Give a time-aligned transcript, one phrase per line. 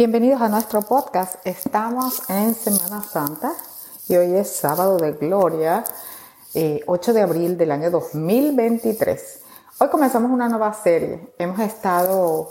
[0.00, 1.46] Bienvenidos a nuestro podcast.
[1.46, 3.52] Estamos en Semana Santa
[4.08, 5.84] y hoy es sábado de gloria,
[6.54, 9.40] 8 eh, de abril del año 2023.
[9.78, 11.34] Hoy comenzamos una nueva serie.
[11.36, 12.48] Hemos estado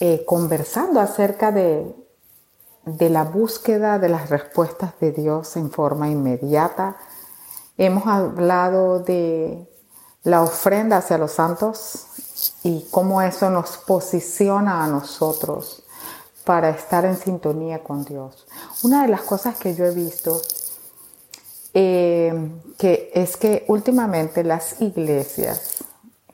[0.00, 1.94] eh, conversando acerca de,
[2.86, 6.96] de la búsqueda de las respuestas de Dios en forma inmediata.
[7.76, 9.68] Hemos hablado de
[10.22, 12.06] la ofrenda hacia los santos
[12.62, 15.84] y cómo eso nos posiciona a nosotros
[16.44, 18.46] para estar en sintonía con Dios.
[18.82, 20.40] Una de las cosas que yo he visto
[21.72, 25.84] eh, que es que últimamente las iglesias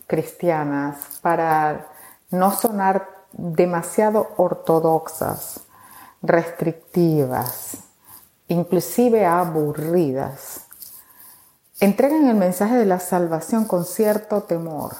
[0.07, 1.89] cristianas, para
[2.31, 5.61] no sonar demasiado ortodoxas,
[6.23, 7.79] restrictivas,
[8.49, 10.63] inclusive aburridas,
[11.81, 14.95] entregan el mensaje de la salvación con cierto temor,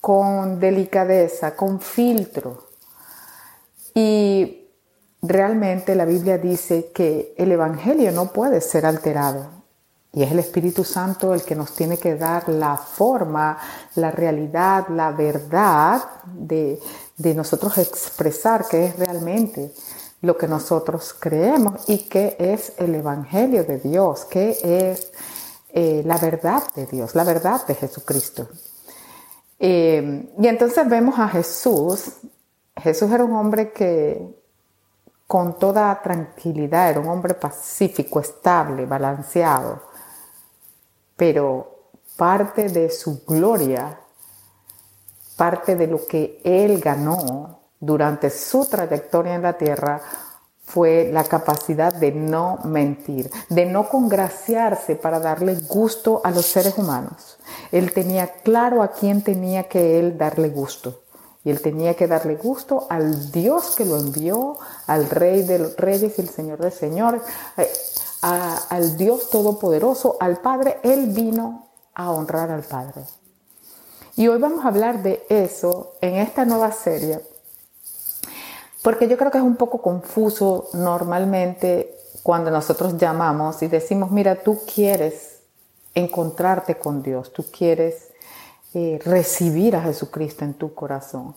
[0.00, 2.65] con delicadeza, con filtro,
[3.96, 4.68] y
[5.22, 9.48] realmente la Biblia dice que el Evangelio no puede ser alterado.
[10.12, 13.56] Y es el Espíritu Santo el que nos tiene que dar la forma,
[13.94, 16.78] la realidad, la verdad de,
[17.34, 19.72] nosotros expresar qué es realmente
[20.20, 25.10] lo que nosotros creemos y qué es el Evangelio de Dios, qué es
[25.70, 28.46] eh, la verdad de Dios, la verdad de Jesucristo.
[29.58, 32.10] Eh, y entonces vemos a Jesús
[32.76, 34.36] Jesús era un hombre que
[35.26, 39.82] con toda tranquilidad, era un hombre pacífico, estable, balanceado,
[41.16, 43.98] pero parte de su gloria,
[45.36, 50.00] parte de lo que él ganó durante su trayectoria en la tierra
[50.64, 56.76] fue la capacidad de no mentir, de no congraciarse para darle gusto a los seres
[56.76, 57.38] humanos.
[57.70, 61.02] Él tenía claro a quién tenía que él darle gusto.
[61.46, 64.58] Y él tenía que darle gusto al Dios que lo envió,
[64.88, 67.22] al Rey de los Reyes y el Señor de Señores,
[67.56, 67.70] eh,
[68.20, 70.80] al Dios Todopoderoso, al Padre.
[70.82, 73.02] Él vino a honrar al Padre.
[74.16, 77.20] Y hoy vamos a hablar de eso en esta nueva serie,
[78.82, 84.42] porque yo creo que es un poco confuso normalmente cuando nosotros llamamos y decimos, mira,
[84.42, 85.42] tú quieres
[85.94, 88.08] encontrarte con Dios, tú quieres
[88.78, 91.34] eh, recibir a Jesucristo en tu corazón.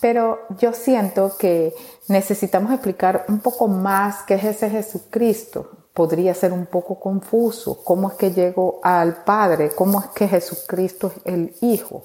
[0.00, 1.72] Pero yo siento que
[2.08, 5.70] necesitamos explicar un poco más qué es ese Jesucristo.
[5.94, 7.84] Podría ser un poco confuso.
[7.84, 9.70] ¿Cómo es que llego al Padre?
[9.72, 12.02] ¿Cómo es que Jesucristo es el Hijo?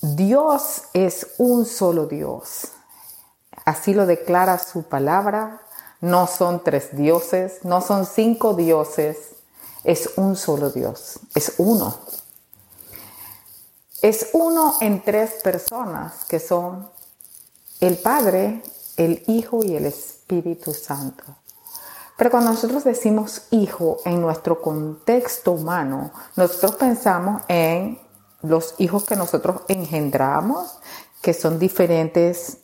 [0.00, 2.66] Dios es un solo Dios.
[3.64, 5.60] Así lo declara su palabra.
[6.00, 9.36] No son tres dioses, no son cinco dioses.
[9.84, 11.20] Es un solo Dios.
[11.36, 11.94] Es uno
[14.02, 16.88] es uno en tres personas que son
[17.80, 18.62] el Padre,
[18.96, 21.24] el Hijo y el Espíritu Santo.
[22.16, 28.00] Pero cuando nosotros decimos hijo en nuestro contexto humano, nosotros pensamos en
[28.42, 30.80] los hijos que nosotros engendramos,
[31.22, 32.58] que son diferentes,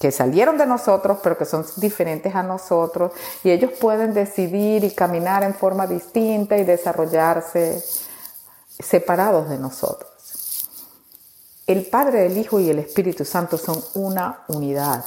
[0.00, 3.12] que salieron de nosotros, pero que son diferentes a nosotros,
[3.44, 7.80] y ellos pueden decidir y caminar en forma distinta y desarrollarse
[8.80, 10.17] separados de nosotros.
[11.68, 15.04] El Padre, el Hijo y el Espíritu Santo son una unidad.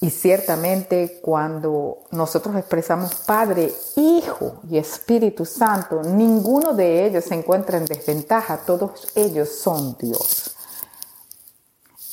[0.00, 7.78] Y ciertamente cuando nosotros expresamos Padre, Hijo y Espíritu Santo, ninguno de ellos se encuentra
[7.78, 10.56] en desventaja, todos ellos son Dios.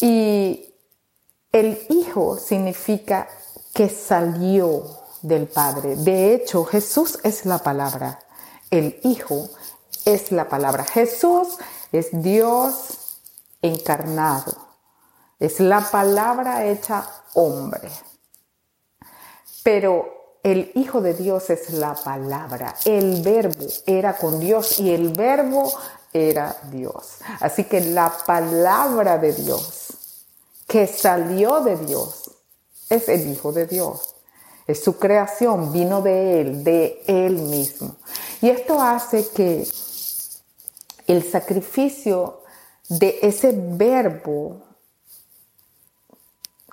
[0.02, 0.76] Y
[1.52, 3.28] el Hijo significa
[3.74, 4.84] que salió
[5.24, 5.96] del Padre.
[5.96, 8.20] De hecho, Jesús es la palabra.
[8.70, 9.50] El Hijo
[10.06, 10.84] es la palabra.
[10.84, 11.58] Jesús
[11.92, 13.07] es Dios
[13.62, 14.54] encarnado.
[15.40, 17.90] Es la palabra hecha hombre.
[19.64, 22.76] Pero el Hijo de Dios es la palabra.
[22.86, 25.72] El verbo era con Dios y el verbo
[26.14, 27.18] era Dios.
[27.40, 29.88] Así que la palabra de Dios
[30.68, 32.30] que salió de Dios
[32.90, 34.16] es el Hijo de Dios.
[34.68, 37.96] Es su creación, vino de Él, de Él mismo.
[38.42, 39.66] Y esto hace que
[41.08, 42.44] el sacrificio
[42.90, 44.64] de ese verbo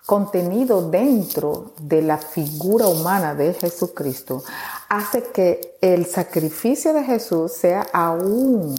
[0.06, 4.42] contenido dentro de la figura humana de Jesucristo
[4.88, 8.76] hace que el sacrificio de Jesús sea aún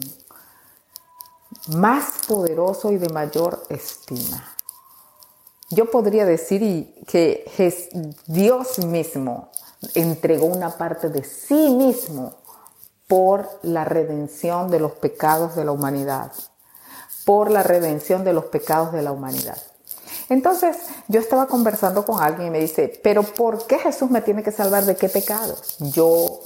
[1.76, 4.56] más poderoso y de mayor estima.
[5.72, 7.52] Yo podría decir que
[8.28, 9.50] Dios mismo
[9.96, 12.36] entregó una parte de sí mismo
[13.08, 16.32] por la redención de los pecados de la humanidad
[17.26, 19.58] por la redención de los pecados de la humanidad.
[20.30, 20.78] Entonces
[21.08, 24.52] yo estaba conversando con alguien y me dice, pero ¿por qué Jesús me tiene que
[24.52, 25.56] salvar de qué pecado?
[25.80, 26.40] Yo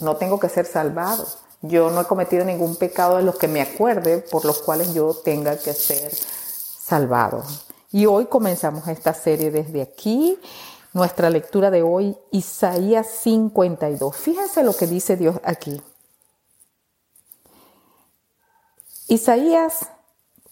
[0.00, 1.26] no tengo que ser salvado.
[1.62, 5.14] Yo no he cometido ningún pecado de los que me acuerde por los cuales yo
[5.14, 7.42] tenga que ser salvado.
[7.90, 10.38] Y hoy comenzamos esta serie desde aquí.
[10.92, 14.14] Nuestra lectura de hoy, Isaías 52.
[14.14, 15.80] Fíjense lo que dice Dios aquí.
[19.08, 19.88] Isaías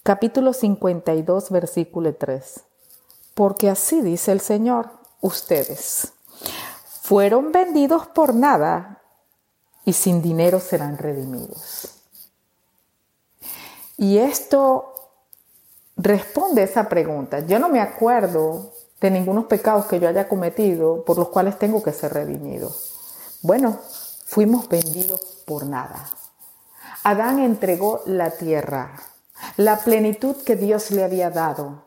[0.02, 2.60] capítulo 52, versículo 3.
[3.34, 4.90] Porque así dice el Señor,
[5.20, 6.12] ustedes
[7.02, 9.02] fueron vendidos por nada
[9.84, 11.88] y sin dinero serán redimidos.
[13.96, 14.92] Y esto
[15.96, 17.40] responde a esa pregunta.
[17.40, 21.82] Yo no me acuerdo de ningunos pecados que yo haya cometido por los cuales tengo
[21.82, 22.74] que ser redimido.
[23.42, 23.78] Bueno,
[24.24, 26.10] fuimos vendidos por nada.
[27.02, 28.96] Adán entregó la tierra,
[29.56, 31.84] la plenitud que Dios le había dado,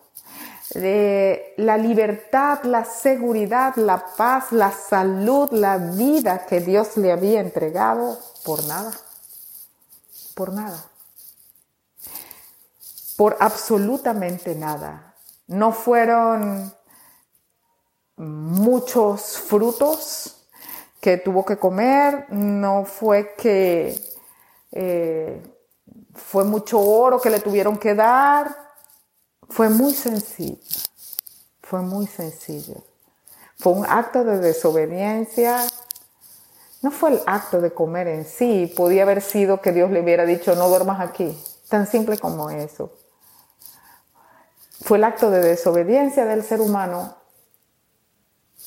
[0.73, 8.19] la libertad, la seguridad, la paz, la salud, la vida que Dios le había entregado
[8.43, 8.91] por nada,
[10.33, 10.83] por nada,
[13.15, 15.15] por absolutamente nada.
[15.47, 16.73] No fueron
[18.17, 20.47] muchos frutos
[20.99, 23.95] que tuvo que comer, no fue que
[24.71, 25.54] eh,
[26.15, 28.56] fue mucho oro que le tuvieron que dar,
[29.50, 30.57] fue muy sencillo,
[31.62, 32.83] fue muy sencillo.
[33.57, 35.65] Fue un acto de desobediencia.
[36.81, 40.25] No fue el acto de comer en sí, podía haber sido que Dios le hubiera
[40.25, 41.35] dicho no duermas aquí,
[41.67, 42.91] tan simple como eso.
[44.83, 47.15] Fue el acto de desobediencia del ser humano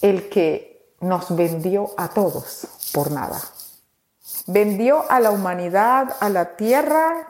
[0.01, 3.41] el que nos vendió a todos por nada.
[4.47, 7.29] Vendió a la humanidad, a la tierra,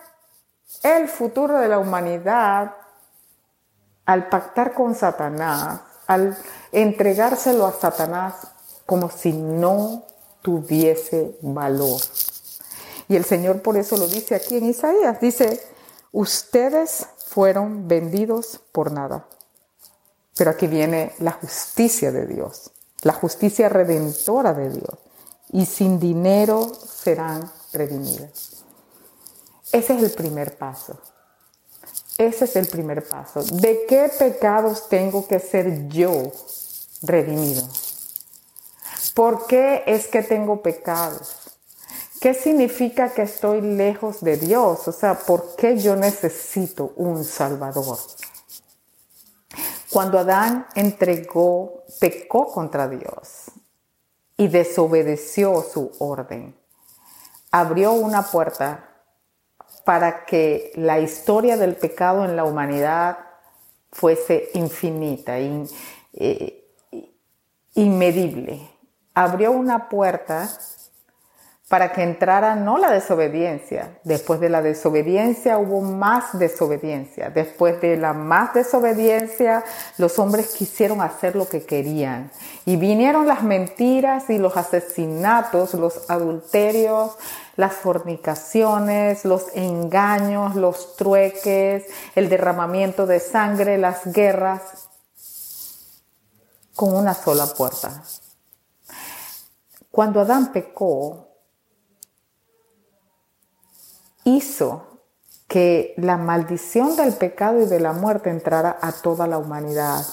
[0.82, 2.75] el futuro de la humanidad
[4.05, 6.37] al pactar con Satanás, al
[6.73, 8.35] entregárselo a Satanás
[8.87, 10.05] como si no
[10.43, 12.00] tuviese valor.
[13.09, 15.20] Y el Señor por eso lo dice aquí en Isaías.
[15.20, 15.62] Dice,
[16.12, 19.26] ustedes fueron vendidos por nada.
[20.37, 22.70] Pero aquí viene la justicia de Dios,
[23.03, 24.99] la justicia redentora de Dios.
[25.50, 28.57] Y sin dinero serán redimidos.
[29.73, 30.99] Ese es el primer paso.
[32.17, 33.43] Ese es el primer paso.
[33.43, 36.32] ¿De qué pecados tengo que ser yo
[37.03, 37.62] redimido?
[39.15, 41.37] ¿Por qué es que tengo pecados?
[42.20, 44.88] ¿Qué significa que estoy lejos de Dios?
[44.88, 47.99] O sea, ¿por qué yo necesito un Salvador?
[49.91, 53.50] Cuando Adán entregó, pecó contra Dios
[54.37, 56.56] y desobedeció su orden,
[57.50, 58.88] abrió una puerta
[59.88, 63.20] para que la historia del pecado en la humanidad
[63.90, 66.62] fuese infinita, eh,
[67.73, 68.69] inmedible.
[69.14, 70.46] Abrió una puerta
[71.69, 73.99] para que entrara no la desobediencia.
[74.03, 77.29] Después de la desobediencia hubo más desobediencia.
[77.29, 79.62] Después de la más desobediencia,
[79.99, 82.31] los hombres quisieron hacer lo que querían.
[82.65, 87.19] Y vinieron las mentiras y los asesinatos, los adulterios,
[87.56, 91.85] las fornicaciones, los engaños, los trueques,
[92.15, 94.62] el derramamiento de sangre, las guerras,
[96.75, 98.03] con una sola puerta.
[99.91, 101.28] Cuando Adán pecó,
[104.37, 104.87] hizo
[105.49, 110.05] que la maldición del pecado y de la muerte entrara a toda la humanidad,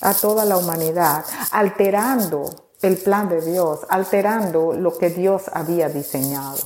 [0.00, 6.58] a toda la humanidad, alterando el plan de Dios, alterando lo que Dios había diseñado.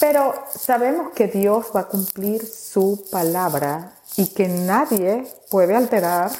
[0.00, 6.30] Pero sabemos que Dios va a cumplir su palabra y que nadie puede alterar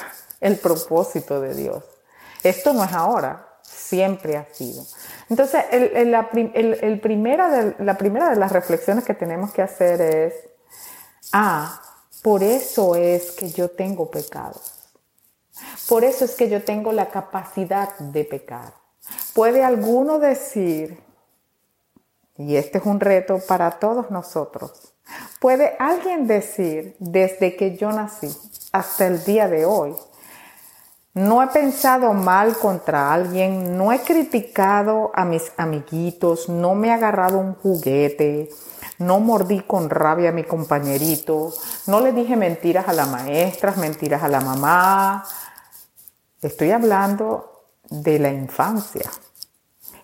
[0.40, 1.84] el propósito de Dios.
[2.42, 3.43] Esto no es ahora,
[3.84, 4.84] siempre ha sido.
[5.28, 5.64] Entonces,
[6.06, 10.34] la, primera de, la primera de las reflexiones que tenemos que hacer es,
[11.32, 11.80] ah,
[12.22, 14.72] por eso es que yo tengo pecados.
[15.88, 18.72] Por eso es que yo tengo la capacidad de pecar.
[19.34, 20.98] ¿Puede alguno decir,
[22.38, 24.94] y este es un reto para todos nosotros,
[25.40, 28.34] ¿puede alguien decir desde que yo nací
[28.72, 29.94] hasta el día de hoy,
[31.14, 36.92] no he pensado mal contra alguien, no he criticado a mis amiguitos, no me he
[36.92, 38.50] agarrado un juguete,
[38.98, 41.52] no mordí con rabia a mi compañerito,
[41.86, 45.24] no le dije mentiras a la maestra, mentiras a la mamá.
[46.42, 49.08] Estoy hablando de la infancia.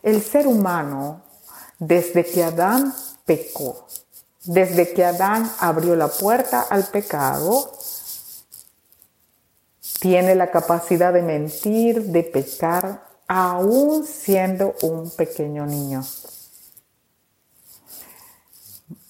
[0.03, 1.23] El ser humano,
[1.81, 2.95] desde que Adán
[3.27, 3.87] pecó,
[4.45, 7.73] desde que Adán abrió la puerta al pecado,
[10.01, 16.03] tiene la capacidad de mentir, de pecar, aún siendo un pequeño niño.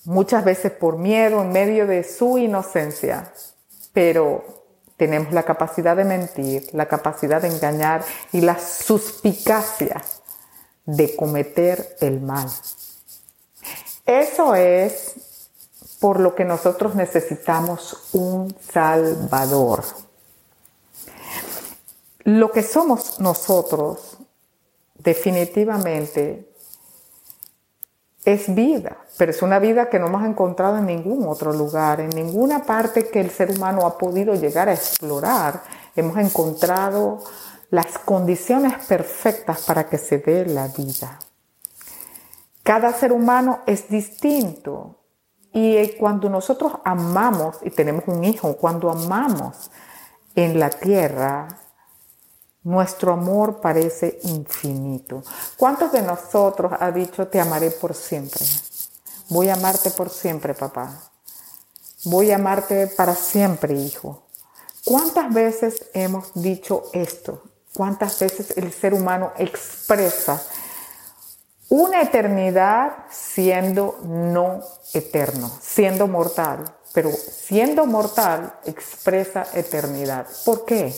[0.04, 3.32] Muchas veces por miedo, en medio de su inocencia,
[3.92, 4.44] pero
[4.96, 10.02] tenemos la capacidad de mentir, la capacidad de engañar y la suspicacia
[10.84, 12.50] de cometer el mal.
[14.04, 15.14] Eso es
[16.00, 19.84] por lo que nosotros necesitamos un Salvador.
[22.32, 24.18] Lo que somos nosotros
[24.94, 26.48] definitivamente
[28.24, 32.10] es vida, pero es una vida que no hemos encontrado en ningún otro lugar, en
[32.10, 35.64] ninguna parte que el ser humano ha podido llegar a explorar.
[35.96, 37.18] Hemos encontrado
[37.70, 41.18] las condiciones perfectas para que se dé la vida.
[42.62, 45.00] Cada ser humano es distinto
[45.52, 49.72] y cuando nosotros amamos y tenemos un hijo, cuando amamos
[50.36, 51.48] en la tierra,
[52.62, 55.22] nuestro amor parece infinito.
[55.56, 58.44] ¿Cuántos de nosotros ha dicho te amaré por siempre?
[59.28, 61.10] Voy a amarte por siempre, papá.
[62.04, 64.26] Voy a amarte para siempre, hijo.
[64.84, 67.42] ¿Cuántas veces hemos dicho esto?
[67.74, 70.42] ¿Cuántas veces el ser humano expresa
[71.68, 74.62] una eternidad siendo no
[74.92, 76.64] eterno, siendo mortal?
[76.92, 80.26] Pero siendo mortal expresa eternidad.
[80.44, 80.92] ¿Por qué?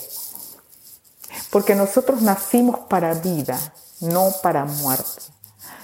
[1.51, 3.59] Porque nosotros nacimos para vida,
[4.01, 5.23] no para muerte.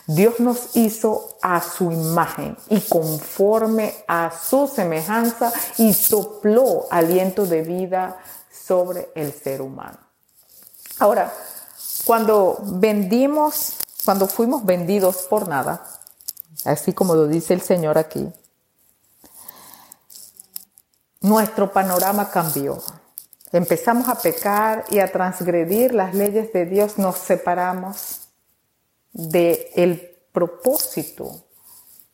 [0.06, 7.60] Dios nos hizo a su imagen y conforme a su semejanza y sopló aliento de
[7.60, 8.16] vida
[8.50, 9.98] sobre el ser humano.
[10.98, 11.32] Ahora,
[12.06, 15.84] cuando vendimos, cuando fuimos vendidos por nada,
[16.64, 18.32] así como lo dice el Señor aquí,
[21.20, 22.82] nuestro panorama cambió.
[23.52, 28.28] Empezamos a pecar y a transgredir las leyes de Dios, nos separamos
[29.12, 31.44] de el propósito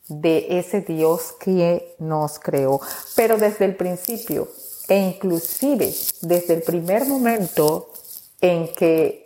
[0.07, 2.79] de ese Dios que nos creó.
[3.15, 4.47] Pero desde el principio
[4.87, 7.91] e inclusive desde el primer momento
[8.39, 9.25] en que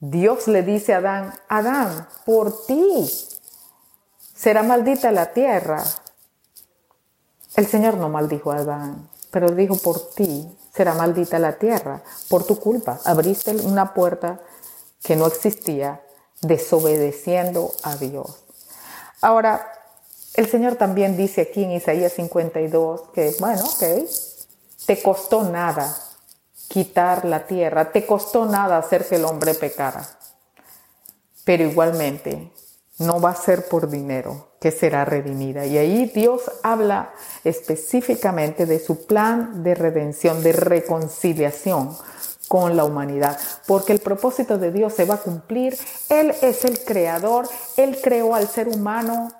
[0.00, 3.08] Dios le dice a Adán, Adán, por ti
[4.34, 5.82] será maldita la tierra.
[7.56, 12.44] El Señor no maldijo a Adán, pero dijo, por ti será maldita la tierra por
[12.44, 13.00] tu culpa.
[13.04, 14.40] Abriste una puerta
[15.02, 16.02] que no existía
[16.42, 18.44] desobedeciendo a Dios.
[19.20, 19.70] Ahora,
[20.34, 23.84] el Señor también dice aquí en Isaías 52 que, bueno, ok,
[24.86, 25.96] te costó nada
[26.68, 30.04] quitar la tierra, te costó nada hacer que el hombre pecara,
[31.44, 32.50] pero igualmente
[32.98, 35.66] no va a ser por dinero que será redimida.
[35.66, 41.96] Y ahí Dios habla específicamente de su plan de redención, de reconciliación
[42.48, 45.76] con la humanidad, porque el propósito de Dios se va a cumplir.
[46.08, 49.32] Él es el creador, Él creó al ser humano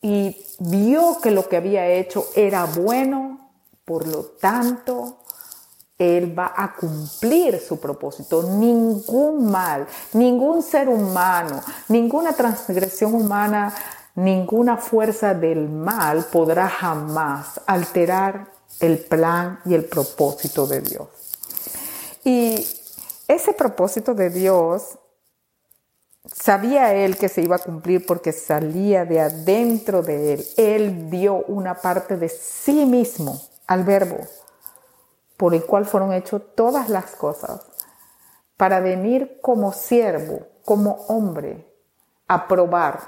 [0.00, 3.52] y vio que lo que había hecho era bueno,
[3.84, 5.18] por lo tanto,
[5.98, 8.42] él va a cumplir su propósito.
[8.42, 13.74] Ningún mal, ningún ser humano, ninguna transgresión humana,
[14.14, 18.48] ninguna fuerza del mal podrá jamás alterar
[18.80, 21.08] el plan y el propósito de Dios.
[22.24, 22.66] Y
[23.28, 24.98] ese propósito de Dios
[26.30, 30.46] sabía él que se iba a cumplir porque salía de adentro de él.
[30.58, 34.18] Él dio una parte de sí mismo al verbo
[35.36, 37.60] por el cual fueron hechas todas las cosas,
[38.56, 41.70] para venir como siervo, como hombre,
[42.28, 43.00] a probar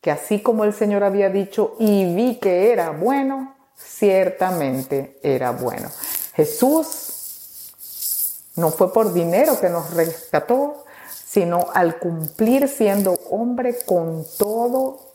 [0.00, 5.90] que así como el Señor había dicho y vi que era bueno, ciertamente era bueno.
[6.34, 7.72] Jesús
[8.54, 10.84] no fue por dinero que nos rescató,
[11.24, 15.12] sino al cumplir siendo hombre con todo,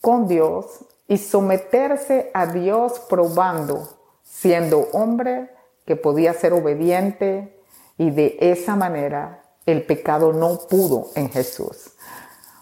[0.00, 0.66] con Dios,
[1.06, 3.97] y someterse a Dios probando
[4.40, 5.50] siendo hombre
[5.84, 7.60] que podía ser obediente
[7.96, 11.92] y de esa manera el pecado no pudo en Jesús.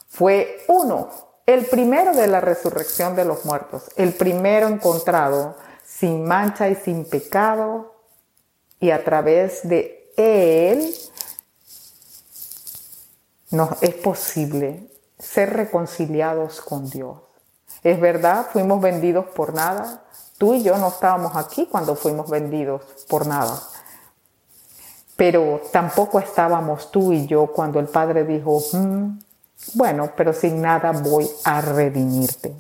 [0.09, 1.11] Fue uno,
[1.45, 7.05] el primero de la resurrección de los muertos, el primero encontrado sin mancha y sin
[7.05, 7.95] pecado
[8.81, 10.95] y a través de él
[13.51, 17.19] nos es posible ser reconciliados con Dios.
[17.83, 20.06] Es verdad, fuimos vendidos por nada,
[20.39, 23.59] Tú y yo no estábamos aquí cuando fuimos vendidos por nada.
[25.17, 29.19] Pero tampoco estábamos tú y yo cuando el Padre dijo, mm,
[29.75, 32.55] bueno, pero sin nada voy a redimirte.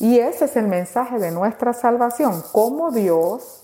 [0.00, 3.62] Y ese es el mensaje de nuestra salvación, cómo Dios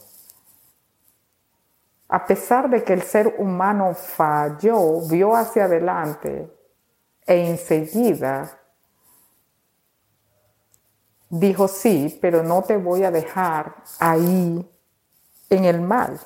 [2.08, 6.50] a pesar de que el ser humano falló, vio hacia adelante
[7.26, 8.57] e enseguida
[11.30, 14.68] dijo sí, pero no te voy a dejar ahí
[15.50, 16.20] en el mal.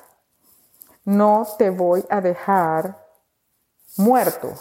[1.05, 3.05] No te voy a dejar
[3.97, 4.53] muerto.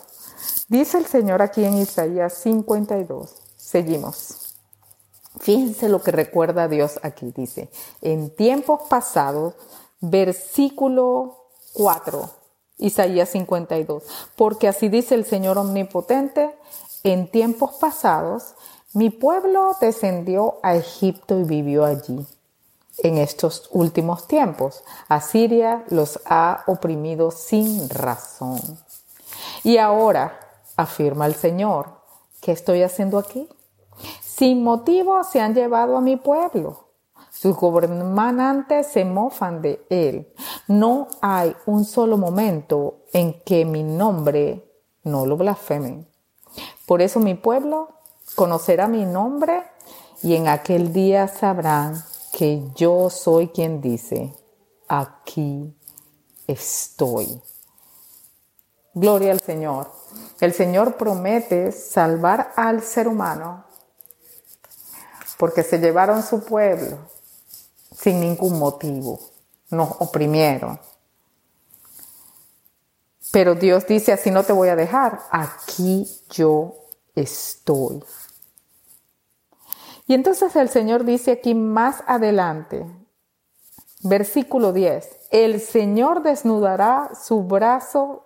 [0.68, 3.34] Dice el Señor aquí en Isaías 52.
[3.56, 4.56] Seguimos.
[5.40, 7.32] Fíjense lo que recuerda Dios aquí.
[7.34, 7.70] Dice,
[8.00, 9.54] en tiempos pasados,
[10.00, 12.30] versículo 4,
[12.78, 14.02] Isaías 52.
[14.36, 16.54] Porque así dice el Señor omnipotente,
[17.02, 18.54] en tiempos pasados,
[18.94, 22.26] mi pueblo descendió a Egipto y vivió allí.
[22.98, 28.60] En estos últimos tiempos, Asiria los ha oprimido sin razón.
[29.64, 30.38] Y ahora,
[30.76, 31.88] afirma el Señor,
[32.42, 33.48] ¿qué estoy haciendo aquí?
[34.20, 36.88] Sin motivo se han llevado a mi pueblo.
[37.30, 40.32] Sus gobernantes se mofan de él.
[40.68, 44.70] No hay un solo momento en que mi nombre
[45.02, 46.06] no lo blasfemen.
[46.86, 47.88] Por eso mi pueblo
[48.34, 49.62] conocerá mi nombre
[50.22, 54.34] y en aquel día sabrán que yo soy quien dice,
[54.88, 55.76] aquí
[56.46, 57.40] estoy.
[58.94, 59.90] Gloria al Señor.
[60.40, 63.64] El Señor promete salvar al ser humano
[65.38, 66.98] porque se llevaron su pueblo
[67.96, 69.18] sin ningún motivo,
[69.70, 70.78] nos oprimieron.
[73.30, 76.74] Pero Dios dice, así no te voy a dejar, aquí yo
[77.14, 78.02] estoy.
[80.12, 82.84] Y entonces el Señor dice aquí más adelante,
[84.02, 88.22] versículo 10, el Señor desnudará su brazo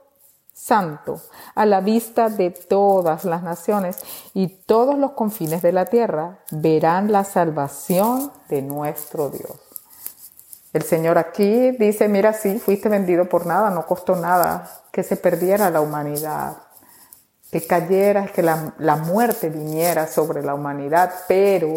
[0.53, 1.23] santo
[1.55, 3.99] a la vista de todas las naciones
[4.35, 9.55] y todos los confines de la tierra verán la salvación de nuestro Dios.
[10.73, 15.17] El Señor aquí dice, mira, sí, fuiste vendido por nada, no costó nada que se
[15.17, 16.66] perdiera la humanidad
[17.51, 21.75] que cayera, que la, la muerte viniera sobre la humanidad, pero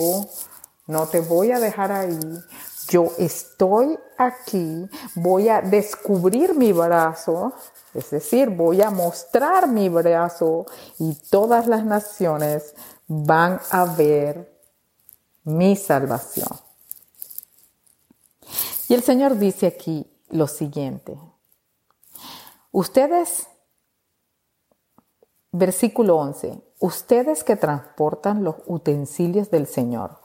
[0.88, 2.20] no te voy a dejar ahí.
[2.90, 7.54] Yo estoy aquí, voy a descubrir mi brazo,
[7.94, 10.66] es decir, voy a mostrar mi brazo
[10.98, 12.74] y todas las naciones
[13.08, 14.52] van a ver
[15.44, 16.50] mi salvación.
[18.88, 21.16] Y el Señor dice aquí lo siguiente.
[22.72, 23.48] Ustedes
[25.52, 26.62] Versículo 11.
[26.80, 30.20] Ustedes que transportan los utensilios del Señor,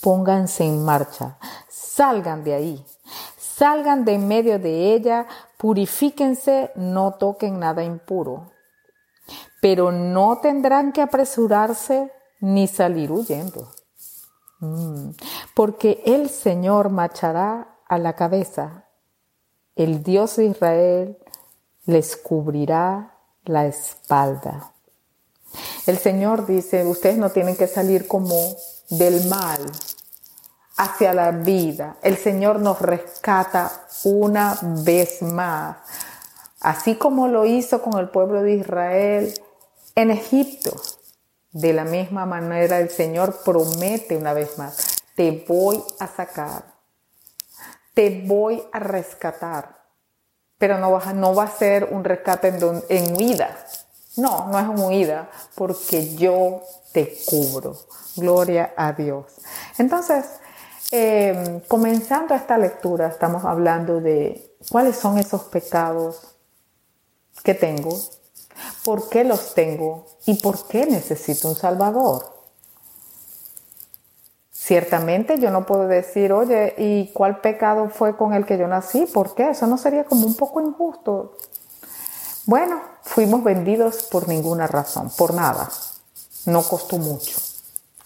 [0.00, 1.38] pónganse en marcha,
[1.68, 2.86] salgan de ahí,
[3.36, 5.26] salgan de en medio de ella,
[5.58, 8.52] purifíquense, no toquen nada impuro.
[9.60, 13.68] Pero no tendrán que apresurarse ni salir huyendo.
[14.60, 15.10] Mm.
[15.54, 18.86] Porque el Señor marchará a la cabeza.
[19.76, 21.18] El Dios de Israel
[21.84, 23.09] les cubrirá
[23.44, 24.72] la espalda.
[25.86, 28.36] El Señor dice, ustedes no tienen que salir como
[28.90, 29.60] del mal
[30.76, 31.96] hacia la vida.
[32.02, 35.78] El Señor nos rescata una vez más,
[36.60, 39.34] así como lo hizo con el pueblo de Israel
[39.94, 40.80] en Egipto.
[41.52, 46.64] De la misma manera el Señor promete una vez más, te voy a sacar,
[47.92, 49.79] te voy a rescatar
[50.60, 53.56] pero no va, no va a ser un rescate en, en huida.
[54.18, 56.60] No, no es una huida, porque yo
[56.92, 57.78] te cubro.
[58.14, 59.24] Gloria a Dios.
[59.78, 60.26] Entonces,
[60.90, 66.36] em, comenzando esta lectura, estamos hablando de cuáles son esos pecados
[67.42, 67.98] que tengo,
[68.84, 72.39] por qué los tengo y por qué necesito un Salvador.
[74.70, 79.04] Ciertamente yo no puedo decir, oye, ¿y cuál pecado fue con el que yo nací?
[79.04, 79.50] ¿Por qué?
[79.50, 81.36] Eso no sería como un poco injusto.
[82.46, 85.68] Bueno, fuimos vendidos por ninguna razón, por nada.
[86.46, 87.36] No costó mucho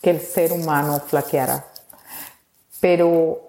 [0.00, 1.66] que el ser humano flaqueara.
[2.80, 3.42] Pero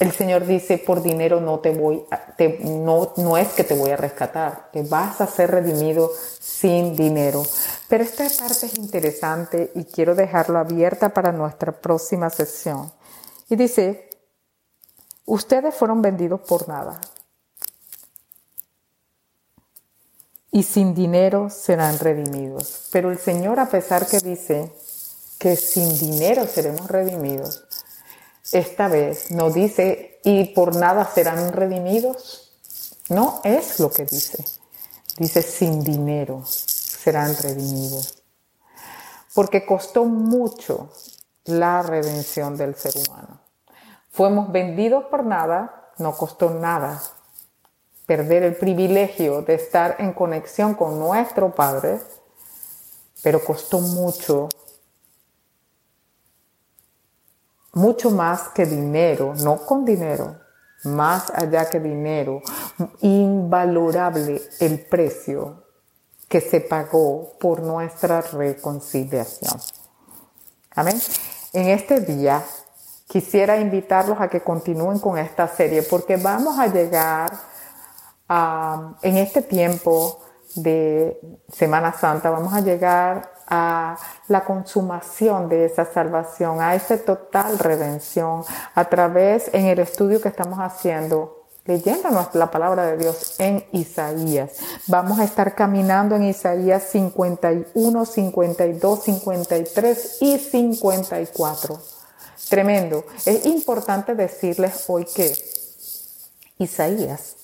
[0.00, 2.04] el Señor dice, por dinero no te voy,
[2.36, 6.94] te, no, no es que te voy a rescatar, que vas a ser redimido sin
[6.94, 7.42] dinero.
[7.88, 12.92] Pero esta parte es interesante y quiero dejarlo abierta para nuestra próxima sesión.
[13.48, 14.08] Y dice,
[15.24, 17.00] ustedes fueron vendidos por nada.
[20.52, 22.88] Y sin dinero serán redimidos.
[22.92, 24.72] Pero el Señor, a pesar que dice
[25.38, 27.64] que sin dinero seremos redimidos,
[28.52, 32.52] esta vez no dice, y por nada serán redimidos.
[33.08, 34.44] No es lo que dice.
[35.16, 38.22] Dice, sin dinero serán redimidos.
[39.34, 40.90] Porque costó mucho
[41.44, 43.40] la redención del ser humano.
[44.10, 47.02] Fuimos vendidos por nada, no costó nada
[48.08, 52.00] perder el privilegio de estar en conexión con nuestro Padre,
[53.22, 54.48] pero costó mucho,
[57.78, 60.36] mucho más que dinero, no con dinero,
[60.84, 62.42] más allá que dinero,
[63.00, 65.64] invalorable el precio
[66.28, 69.60] que se pagó por nuestra reconciliación.
[70.74, 71.00] Amén.
[71.52, 72.42] En este día
[73.06, 77.30] quisiera invitarlos a que continúen con esta serie porque vamos a llegar
[78.28, 80.20] a, en este tiempo
[80.56, 83.96] de Semana Santa, vamos a llegar a
[84.28, 90.28] la consumación de esa salvación, a esa total redención a través en el estudio que
[90.28, 94.52] estamos haciendo leyendo la palabra de Dios en Isaías.
[94.86, 101.78] Vamos a estar caminando en Isaías 51, 52, 53 y 54.
[102.48, 103.04] Tremendo.
[103.26, 105.30] Es importante decirles hoy que
[106.56, 107.36] Isaías,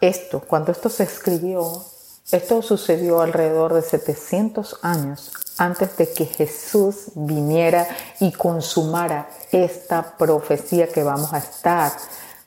[0.00, 1.84] esto, cuando esto se escribió,
[2.30, 7.88] esto sucedió alrededor de 700 años antes de que Jesús viniera
[8.20, 11.92] y consumara esta profecía que vamos a estar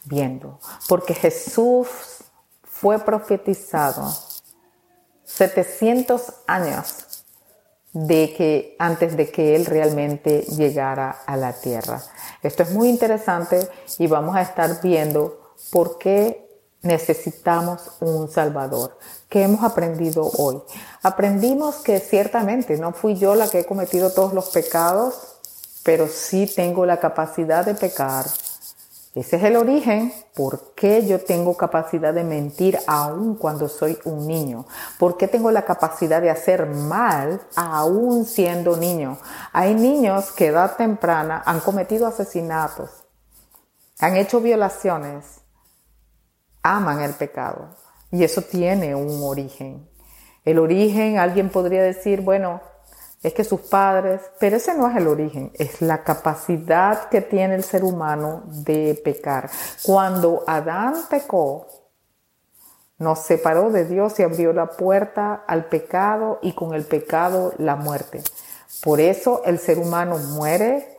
[0.06, 0.60] viendo.
[0.88, 1.88] Porque Jesús
[2.64, 4.14] fue profetizado
[5.24, 7.24] 700 años
[7.94, 12.02] de que, antes de que Él realmente llegara a la tierra.
[12.44, 13.68] Esto es muy interesante
[13.98, 16.51] y vamos a estar viendo por qué
[16.82, 18.98] necesitamos un Salvador.
[19.30, 20.62] ¿Qué hemos aprendido hoy?
[21.04, 25.38] Aprendimos que ciertamente no fui yo la que he cometido todos los pecados,
[25.84, 28.26] pero sí tengo la capacidad de pecar
[29.14, 30.14] ese es el origen.
[30.34, 34.66] ¿Por qué yo tengo capacidad de mentir aún cuando soy un niño?
[34.98, 39.18] ¿Por qué tengo la capacidad de hacer mal aún siendo niño?
[39.52, 42.90] Hay niños que a edad temprana han cometido asesinatos,
[44.00, 45.41] han hecho violaciones,
[46.64, 47.70] aman el pecado.
[48.12, 49.88] Y eso tiene un origen.
[50.44, 52.62] El origen, alguien podría decir, bueno,
[53.24, 57.56] es que sus padres, pero ese no es el origen, es la capacidad que tiene
[57.56, 59.50] el ser humano de pecar.
[59.84, 61.68] Cuando Adán pecó,
[62.98, 67.76] nos separó de Dios y abrió la puerta al pecado y con el pecado la
[67.76, 68.24] muerte.
[68.84, 70.98] Por eso el ser humano muere,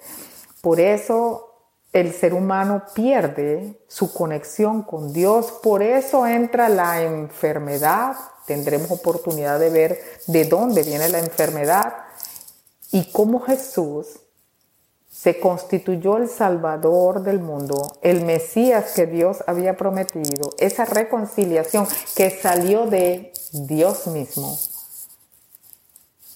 [0.61, 1.52] por eso
[1.92, 8.16] el ser humano pierde su conexión con Dios, por eso entra la enfermedad.
[8.46, 11.94] Tendremos oportunidad de ver de dónde viene la enfermedad
[12.90, 14.20] y cómo Jesús
[15.11, 22.31] se constituyó el Salvador del mundo, el Mesías que Dios había prometido, esa reconciliación que
[22.31, 24.59] salió de Dios mismo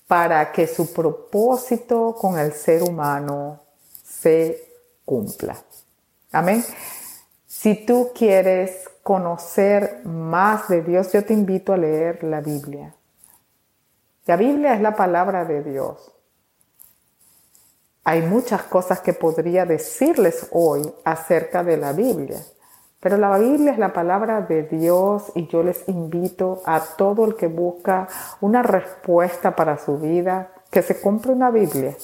[0.06, 3.60] para que su propósito con el ser humano
[4.04, 4.65] se
[5.06, 5.56] cumpla.
[6.32, 6.62] Amén.
[7.46, 12.94] Si tú quieres conocer más de Dios, yo te invito a leer la Biblia.
[14.26, 16.12] La Biblia es la palabra de Dios.
[18.04, 22.40] Hay muchas cosas que podría decirles hoy acerca de la Biblia,
[23.00, 27.36] pero la Biblia es la palabra de Dios y yo les invito a todo el
[27.36, 28.08] que busca
[28.40, 31.96] una respuesta para su vida que se compre una Biblia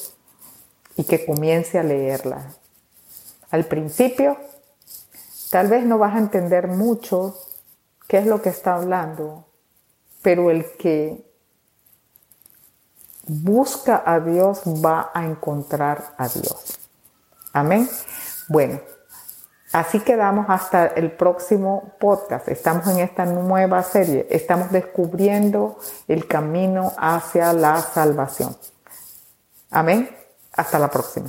[0.97, 2.47] y que comience a leerla.
[3.53, 4.39] Al principio,
[5.51, 7.39] tal vez no vas a entender mucho
[8.09, 9.47] qué es lo que está hablando,
[10.23, 11.23] pero el que
[13.27, 16.79] busca a Dios va a encontrar a Dios.
[17.53, 17.87] Amén.
[18.49, 18.81] Bueno,
[19.73, 22.49] así quedamos hasta el próximo podcast.
[22.49, 24.27] Estamos en esta nueva serie.
[24.31, 28.57] Estamos descubriendo el camino hacia la salvación.
[29.71, 30.09] Amén.
[30.53, 31.29] Hasta la próxima.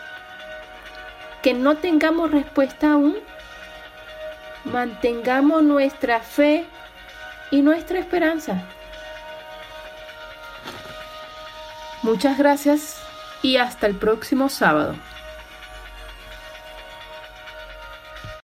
[1.41, 3.17] que no tengamos respuesta aún,
[4.65, 6.65] mantengamos nuestra fe
[7.49, 8.63] y nuestra esperanza.
[12.03, 13.01] Muchas gracias
[13.41, 14.95] y hasta el próximo sábado.